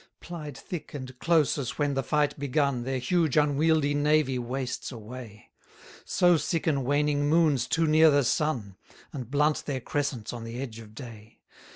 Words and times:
125 0.27 0.27
Plied 0.27 0.57
thick 0.67 0.93
and 0.95 1.19
close 1.19 1.57
as 1.59 1.77
when 1.77 1.93
the 1.93 2.01
fight 2.01 2.39
begun, 2.39 2.85
Their 2.85 2.97
huge 2.97 3.37
unwieldy 3.37 3.93
navy 3.93 4.39
wastes 4.39 4.91
away; 4.91 5.51
So 6.05 6.37
sicken 6.37 6.83
waning 6.85 7.29
moons 7.29 7.67
too 7.67 7.85
near 7.85 8.09
the 8.09 8.23
sun, 8.23 8.77
And 9.13 9.29
blunt 9.29 9.65
their 9.67 9.79
crescents 9.79 10.33
on 10.33 10.43
the 10.43 10.59
edge 10.59 10.79
of 10.79 10.95
day. 10.95 11.39